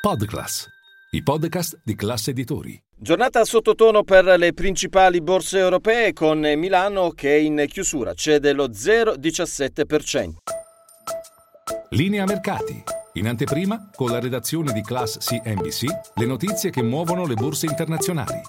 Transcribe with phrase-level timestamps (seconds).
[0.00, 0.66] Podclass,
[1.10, 2.82] i podcast di classe editori.
[2.96, 10.36] Giornata sottotono per le principali borse europee con Milano che in chiusura cede lo 0,17%.
[11.90, 12.82] Linea mercati.
[13.14, 18.40] In anteprima, con la redazione di Class CNBC, le notizie che muovono le borse internazionali.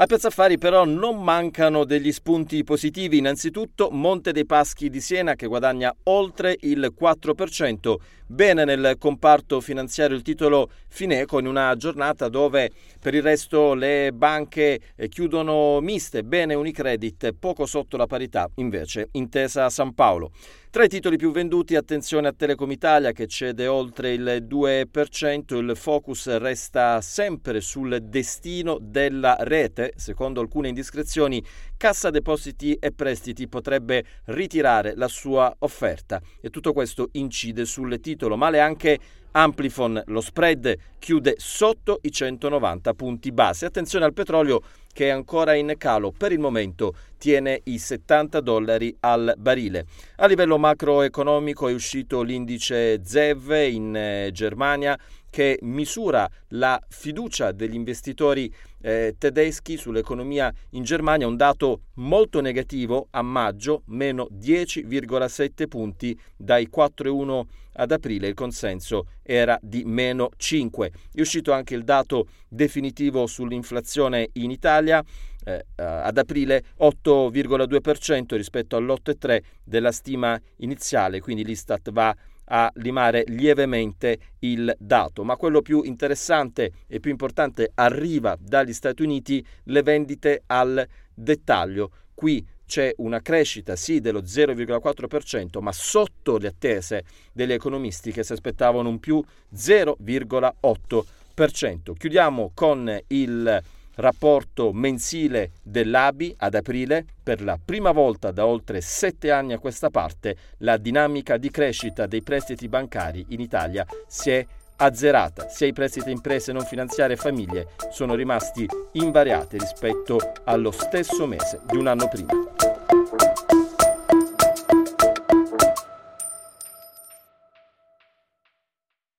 [0.00, 3.18] A Piazza Affari però non mancano degli spunti positivi.
[3.18, 7.96] Innanzitutto Monte dei Paschi di Siena che guadagna oltre il 4%.
[8.30, 12.70] Bene nel comparto finanziario il titolo Fineco in una giornata dove
[13.00, 16.22] per il resto le banche eh, chiudono miste.
[16.22, 20.30] Bene Unicredit poco sotto la parità invece Intesa San Paolo.
[20.70, 25.72] Tra i titoli più venduti, attenzione a Telecom Italia che cede oltre il 2%, il
[25.74, 29.87] focus resta sempre sul destino della rete.
[29.96, 31.44] Secondo alcune indiscrezioni,
[31.76, 36.20] Cassa Depositi e Prestiti potrebbe ritirare la sua offerta.
[36.40, 38.98] E tutto questo incide sul titolo, male anche
[39.32, 43.66] Amplifon, lo spread chiude sotto i 190 punti base.
[43.66, 44.62] Attenzione al petrolio
[44.92, 49.86] che è ancora in calo, per il momento tiene i 70 dollari al barile.
[50.16, 54.98] A livello macroeconomico è uscito l'indice ZEV in eh, Germania
[55.30, 63.08] che misura la fiducia degli investitori eh, tedeschi sull'economia in Germania, un dato molto negativo
[63.10, 67.42] a maggio, meno 10,7 punti dai 4,1
[67.78, 70.92] ad aprile, il consenso era di meno 5.
[71.12, 75.02] È uscito anche il dato definitivo sull'inflazione in Italia,
[75.44, 82.14] eh, ad aprile 8,2% rispetto all'8,3% della stima iniziale, quindi l'Istat va
[82.50, 85.22] a limare lievemente il dato.
[85.22, 91.90] Ma quello più interessante e più importante arriva dagli Stati Uniti, le vendite al dettaglio.
[92.14, 98.34] Qui c'è una crescita sì dello 0,4%, ma sotto le attese degli economisti che si
[98.34, 99.24] aspettavano un più
[99.56, 101.94] 0,8%.
[101.96, 103.62] Chiudiamo con il
[103.94, 109.90] rapporto mensile dell'ABI ad aprile, per la prima volta da oltre sette anni a questa
[109.90, 114.46] parte, la dinamica di crescita dei prestiti bancari in Italia si è
[114.78, 121.26] azzerata, sia i prestiti imprese non finanziarie e famiglie sono rimasti invariati rispetto allo stesso
[121.26, 122.67] mese di un anno prima.